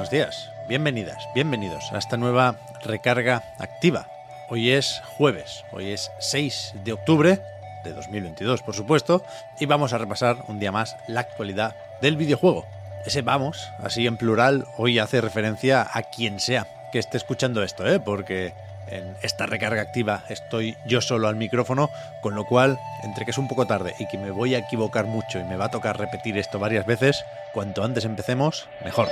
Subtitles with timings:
[0.00, 4.06] Buenos días, bienvenidas, bienvenidos a esta nueva recarga activa.
[4.48, 7.42] Hoy es jueves, hoy es 6 de octubre
[7.84, 9.22] de 2022, por supuesto,
[9.58, 12.64] y vamos a repasar un día más la actualidad del videojuego.
[13.04, 17.86] Ese vamos, así en plural, hoy hace referencia a quien sea que esté escuchando esto,
[17.86, 18.00] ¿eh?
[18.00, 18.54] porque
[18.90, 21.90] en esta recarga activa estoy yo solo al micrófono,
[22.22, 25.06] con lo cual, entre que es un poco tarde y que me voy a equivocar
[25.06, 29.08] mucho y me va a tocar repetir esto varias veces, cuanto antes empecemos, mejor.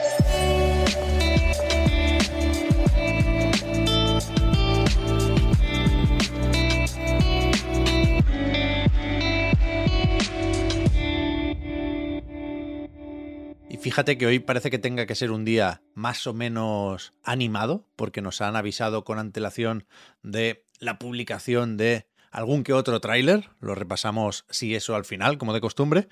[13.76, 18.22] Fíjate que hoy parece que tenga que ser un día más o menos animado, porque
[18.22, 19.86] nos han avisado con antelación
[20.22, 23.50] de la publicación de algún que otro tráiler.
[23.60, 26.08] Lo repasamos si eso al final, como de costumbre.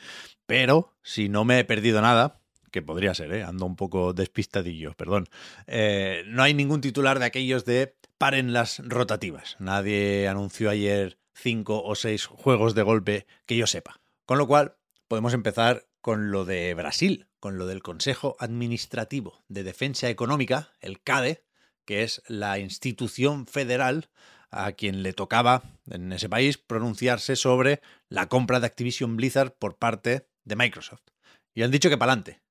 [0.47, 2.41] Pero si no me he perdido nada,
[2.71, 3.43] que podría ser, ¿eh?
[3.43, 5.29] ando un poco despistadillo, perdón.
[5.67, 9.57] Eh, no hay ningún titular de aquellos de paren las rotativas.
[9.59, 14.01] Nadie anunció ayer cinco o seis juegos de golpe que yo sepa.
[14.25, 14.77] Con lo cual,
[15.09, 21.01] podemos empezar con lo de Brasil, con lo del Consejo Administrativo de Defensa Económica, el
[21.01, 21.45] CADE,
[21.85, 24.11] que es la institución federal
[24.51, 29.77] a quien le tocaba en ese país pronunciarse sobre la compra de Activision Blizzard por
[29.77, 31.05] parte de Microsoft.
[31.55, 32.43] Y han dicho que pa'lante.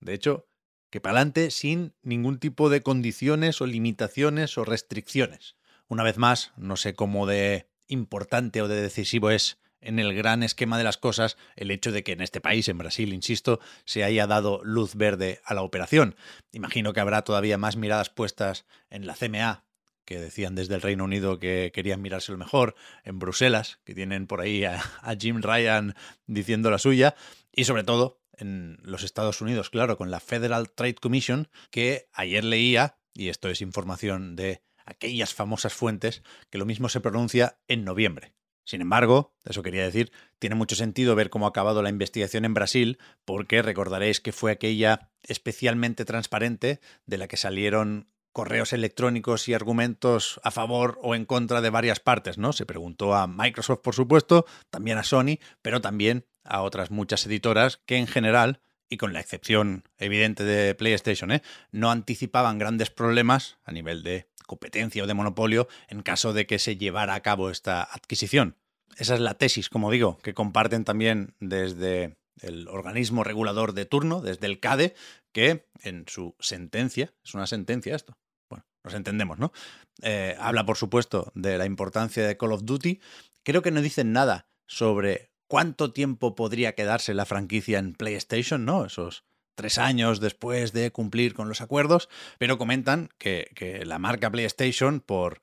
[0.00, 0.48] De hecho,
[0.90, 5.54] que pa'lante sin ningún tipo de condiciones o limitaciones o restricciones.
[5.86, 10.42] Una vez más, no sé cómo de importante o de decisivo es en el gran
[10.42, 14.04] esquema de las cosas el hecho de que en este país, en Brasil, insisto, se
[14.04, 16.16] haya dado luz verde a la operación.
[16.52, 19.64] Imagino que habrá todavía más miradas puestas en la CMA,
[20.04, 22.74] que decían desde el Reino Unido que querían mirárselo mejor,
[23.04, 24.82] en Bruselas, que tienen por ahí a,
[25.18, 25.94] Jim Ryan
[26.26, 27.14] diciendo la suya,
[27.52, 32.42] y sobre todo en los Estados Unidos, claro, con la Federal Trade Commission, que ayer
[32.42, 37.84] leía, y esto es información de aquellas famosas fuentes, que lo mismo se pronuncia en
[37.84, 38.32] noviembre.
[38.70, 42.54] Sin embargo, eso quería decir, tiene mucho sentido ver cómo ha acabado la investigación en
[42.54, 49.54] Brasil, porque recordaréis que fue aquella especialmente transparente de la que salieron correos electrónicos y
[49.54, 52.52] argumentos a favor o en contra de varias partes, ¿no?
[52.52, 57.80] Se preguntó a Microsoft, por supuesto, también a Sony, pero también a otras muchas editoras
[57.86, 61.42] que en general, y con la excepción evidente de PlayStation, ¿eh?
[61.72, 66.58] no anticipaban grandes problemas a nivel de competencia o de monopolio en caso de que
[66.58, 68.56] se llevara a cabo esta adquisición.
[68.96, 74.20] Esa es la tesis, como digo, que comparten también desde el organismo regulador de turno,
[74.20, 74.94] desde el CADE,
[75.32, 78.18] que en su sentencia, es una sentencia esto,
[78.50, 79.52] bueno, nos entendemos, ¿no?
[80.02, 83.00] Eh, habla, por supuesto, de la importancia de Call of Duty.
[83.44, 88.84] Creo que no dicen nada sobre cuánto tiempo podría quedarse la franquicia en PlayStation, ¿no?
[88.84, 89.24] Esos
[89.60, 95.42] tres años después de cumplir con los acuerdos, pero comentan que, la marca PlayStation, por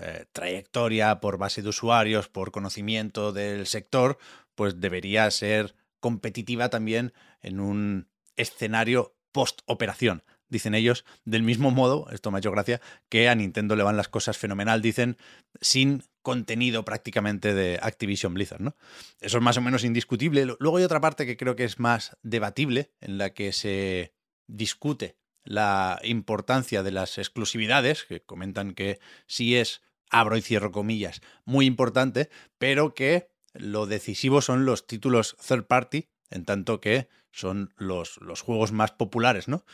[0.00, 4.18] eh, trayectoria, por base de usuarios, por conocimiento del sector,
[4.56, 10.24] pues debería ser competitiva también en un escenario post-operación.
[10.48, 13.96] Dicen ellos, del mismo modo, esto me ha hecho gracia, que a Nintendo le van
[13.96, 15.18] las cosas fenomenal, dicen,
[15.60, 18.76] sin contenido prácticamente de Activision Blizzard, ¿no?
[19.20, 20.46] Eso es más o menos indiscutible.
[20.58, 24.14] Luego hay otra parte que creo que es más debatible, en la que se
[24.46, 31.20] discute la importancia de las exclusividades, que comentan que sí es, abro y cierro comillas,
[31.44, 37.72] muy importante, pero que lo decisivo son los títulos third party, en tanto que son
[37.76, 39.64] los, juegos más populares, ¿no?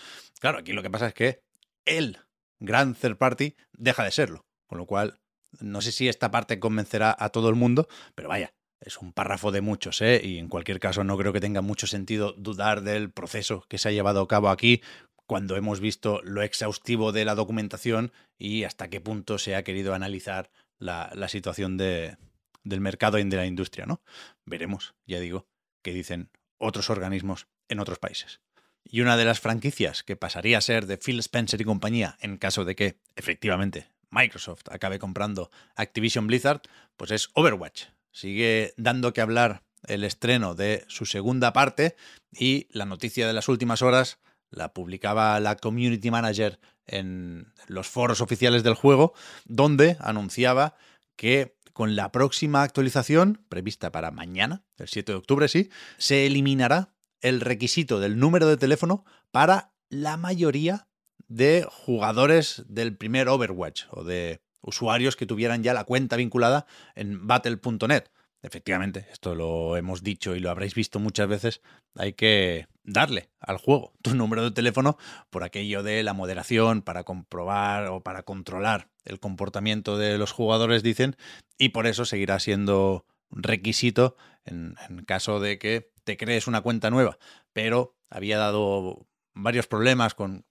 [0.40, 1.42] Claro, aquí lo que pasa es que
[1.84, 2.18] el
[2.60, 5.20] gran third party deja de serlo, con lo cual
[5.60, 9.50] no sé si esta parte convencerá a todo el mundo, pero vaya, es un párrafo
[9.50, 10.20] de muchos, ¿eh?
[10.22, 13.88] Y en cualquier caso no creo que tenga mucho sentido dudar del proceso que se
[13.88, 14.82] ha llevado a cabo aquí
[15.26, 19.94] cuando hemos visto lo exhaustivo de la documentación y hasta qué punto se ha querido
[19.94, 22.16] analizar la, situación de,
[22.64, 24.00] del mercado y de la industria, ¿no?
[24.46, 25.46] Veremos, ya digo,
[25.82, 28.40] qué dicen otros organismos en otros países.
[28.84, 32.38] Y una de las franquicias que pasaría a ser de Phil Spencer y compañía en
[32.38, 36.62] caso de que efectivamente Microsoft acabe comprando Activision Blizzard,
[36.96, 37.84] pues es Overwatch.
[38.10, 41.96] Sigue dando que hablar el estreno de su segunda parte
[42.32, 44.18] y la noticia de las últimas horas
[44.50, 49.12] la publicaba la community manager en los foros oficiales del juego,
[49.44, 50.74] donde anunciaba
[51.16, 56.94] que con la próxima actualización, prevista para mañana, el 7 de octubre, sí, se eliminará
[57.20, 60.87] el requisito del número de teléfono para la mayoría
[61.26, 67.26] de jugadores del primer Overwatch o de usuarios que tuvieran ya la cuenta vinculada en
[67.26, 68.04] battle.net.
[68.42, 71.60] Efectivamente, esto lo hemos dicho y lo habréis visto muchas veces,
[71.96, 74.96] hay que darle al juego tu número de teléfono
[75.28, 80.84] por aquello de la moderación para comprobar o para controlar el comportamiento de los jugadores,
[80.84, 81.16] dicen,
[81.58, 86.90] y por eso seguirá siendo requisito en, en caso de que te crees una cuenta
[86.90, 87.18] nueva,
[87.52, 90.46] pero había dado varios problemas con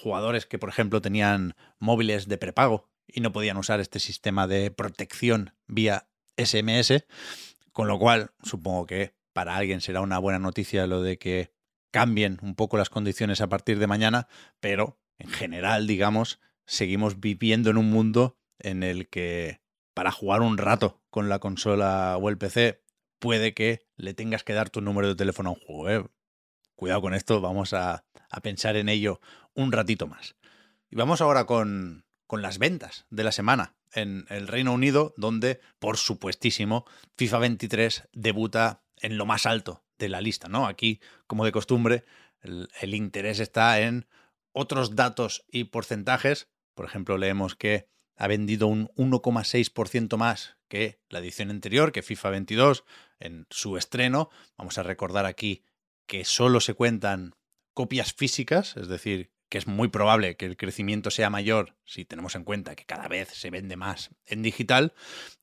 [0.00, 4.70] jugadores que, por ejemplo, tenían móviles de prepago y no podían usar este sistema de
[4.70, 7.04] protección vía SMS,
[7.72, 11.52] con lo cual supongo que para alguien será una buena noticia lo de que
[11.90, 14.28] cambien un poco las condiciones a partir de mañana,
[14.60, 19.60] pero en general, digamos, seguimos viviendo en un mundo en el que
[19.94, 22.82] para jugar un rato con la consola o el PC
[23.18, 26.06] puede que le tengas que dar tu número de teléfono a un juego.
[26.06, 26.08] ¿eh?
[26.78, 28.04] Cuidado con esto, vamos a,
[28.40, 29.20] pensar en ello
[29.52, 30.36] un ratito más.
[30.88, 35.58] Y vamos ahora con, con las ventas de la semana en el Reino Unido, donde,
[35.80, 36.84] por supuestísimo,
[37.16, 40.68] FIFA 23 debuta en lo más alto de la lista, ¿no?
[40.68, 42.04] Aquí, como de costumbre,
[42.42, 44.06] el, el interés está en
[44.52, 46.48] otros datos y porcentajes.
[46.76, 52.30] Por ejemplo, leemos que ha vendido un 1,6% más que la edición anterior, que FIFA
[52.30, 52.84] 22,
[53.18, 54.30] en su estreno.
[54.56, 55.64] Vamos a recordar aquí
[56.08, 57.36] que solo se cuentan
[57.74, 62.34] copias físicas, es decir, que es muy probable que el crecimiento sea mayor si tenemos
[62.34, 64.94] en cuenta que cada vez se vende más en digital.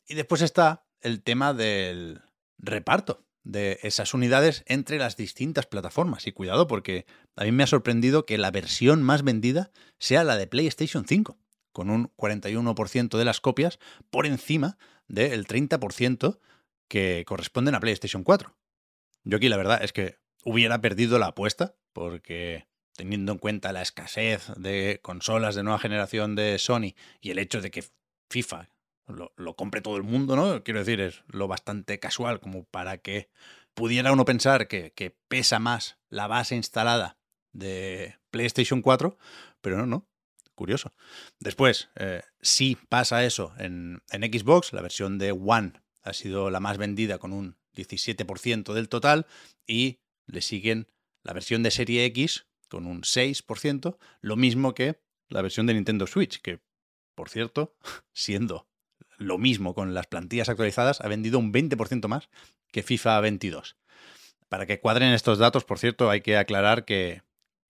[0.08, 2.22] Y después está el tema del
[2.58, 6.28] reparto de esas unidades entre las distintas plataformas.
[6.28, 10.36] Y cuidado porque a mí me ha sorprendido que la versión más vendida sea la
[10.36, 11.38] de PlayStation 5,
[11.72, 13.80] con un 41% de las copias
[14.10, 14.78] por encima
[15.08, 16.40] del 30%
[16.88, 18.56] que corresponden a PlayStation 4.
[19.24, 23.82] Yo aquí la verdad es que hubiera perdido la apuesta porque teniendo en cuenta la
[23.82, 27.84] escasez de consolas de nueva generación de Sony y el hecho de que
[28.30, 28.70] FIFA
[29.08, 30.64] lo, compre todo el mundo, ¿no?
[30.64, 33.30] Quiero decir, es lo bastante casual como para que
[33.74, 37.18] pudiera uno pensar que, que pesa más la base instalada
[37.52, 39.18] de PlayStation 4,
[39.62, 40.08] pero no, no.
[40.56, 40.94] Curioso.
[41.40, 46.62] Después, eh, sí pasa eso en, en Xbox, la versión de One ha sido la
[46.62, 49.28] más vendida con un 17% del total
[49.68, 50.88] y le siguen
[51.24, 55.00] la versión de serie X con un 6%, lo mismo que
[55.30, 56.60] la versión de Nintendo Switch, que,
[57.16, 57.76] por cierto,
[58.14, 58.68] siendo
[59.18, 62.30] lo mismo con las plantillas actualizadas, ha vendido un 20% más
[62.72, 63.78] que FIFA 22.
[64.50, 67.24] Para que cuadren estos datos, por cierto, hay que aclarar que,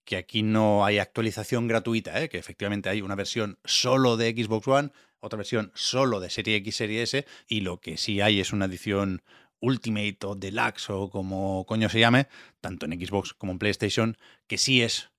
[0.03, 2.29] que aquí no hay actualización gratuita, ¿eh?
[2.29, 6.75] que efectivamente hay una versión solo de Xbox One, otra versión solo de Serie X,
[6.75, 9.23] Serie S, y lo que sí hay es una edición
[9.59, 12.27] Ultimate o Deluxe o como coño se llame,
[12.61, 14.17] tanto en Xbox como en PlayStation,
[14.47, 15.11] que sí es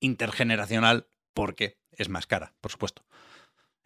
[0.00, 3.04] intergeneracional porque es más cara, por supuesto.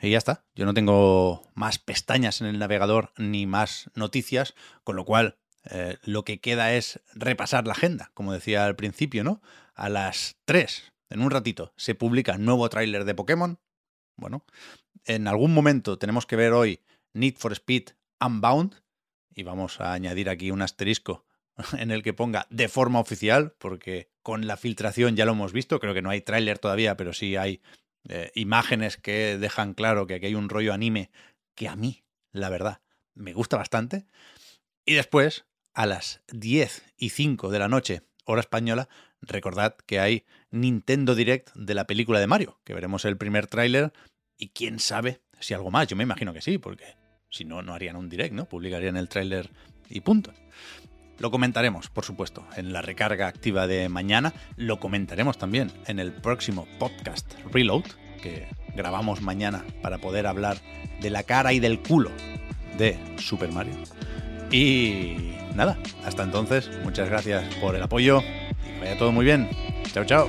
[0.01, 4.97] Y ya está, yo no tengo más pestañas en el navegador ni más noticias, con
[4.97, 5.39] lo cual
[5.71, 9.41] eh, lo que queda es repasar la agenda, como decía al principio, ¿no?
[9.75, 13.59] A las 3, en un ratito, se publica nuevo tráiler de Pokémon.
[14.17, 14.45] Bueno,
[15.05, 16.81] en algún momento tenemos que ver hoy
[17.15, 18.83] Need for Speed Unbound,
[19.35, 21.25] y vamos a añadir aquí un asterisco
[21.79, 25.81] en el que ponga de forma oficial, porque con la filtración ya lo hemos visto,
[25.81, 27.61] creo que no hay tráiler todavía, pero sí hay
[28.09, 31.11] eh, imágenes que dejan claro que aquí hay un rollo anime
[31.55, 32.81] que a mí, la verdad,
[33.15, 34.07] me gusta bastante.
[34.85, 38.89] Y después, a las 10 y 5 de la noche, hora española,
[39.21, 43.93] recordad que hay Nintendo Direct de la película de Mario, que veremos el primer tráiler
[44.37, 46.97] y quién sabe si algo más, yo me imagino que sí, porque
[47.35, 48.45] si no, no harían un direct, ¿no?
[48.45, 49.51] Publicarían el tráiler
[49.91, 50.33] y punto.
[51.19, 54.33] Lo comentaremos, por supuesto, en la recarga activa de mañana.
[54.57, 57.85] Lo comentaremos también en el próximo podcast Reload,
[58.23, 60.59] que grabamos mañana para poder hablar
[61.01, 62.11] de la cara y del culo
[62.79, 63.75] de Super Mario.
[64.51, 69.49] Y nada, hasta entonces, muchas gracias por el apoyo y vaya todo muy bien.
[69.93, 70.29] Chao, chao.